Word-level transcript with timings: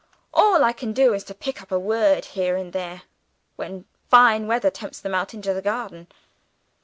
All 0.33 0.63
I 0.63 0.73
can 0.73 0.93
do 0.93 1.13
is 1.13 1.23
to 1.25 1.35
pick 1.35 1.61
up 1.61 1.71
a 1.71 1.77
word, 1.77 2.25
here 2.33 2.55
and 2.55 2.73
there, 2.73 3.03
when 3.55 3.85
fine 4.09 4.47
weather 4.47 4.71
tempts 4.71 4.99
them 4.99 5.13
out 5.13 5.35
into 5.35 5.53
the 5.53 5.61
garden. 5.61 6.07